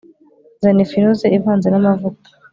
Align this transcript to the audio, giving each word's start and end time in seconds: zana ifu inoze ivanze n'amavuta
zana 0.61 0.79
ifu 0.83 0.93
inoze 0.99 1.25
ivanze 1.37 1.67
n'amavuta 1.69 2.29